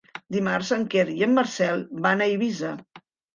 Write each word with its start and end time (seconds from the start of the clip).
Dimarts 0.35 0.71
en 0.77 0.85
Quer 0.93 1.03
i 1.15 1.17
en 1.27 1.35
Marcel 1.41 1.85
van 2.07 2.25
a 2.25 2.29
Eivissa. 2.35 2.73